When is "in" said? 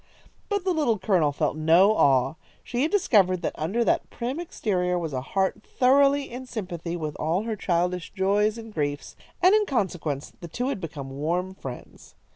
6.31-6.47, 9.53-9.67